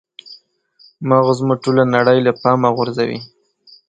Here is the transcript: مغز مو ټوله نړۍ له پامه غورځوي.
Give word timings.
مغز 1.09 1.37
مو 1.47 1.55
ټوله 1.63 1.83
نړۍ 1.95 2.19
له 2.27 2.31
پامه 2.41 2.69
غورځوي. 2.75 3.19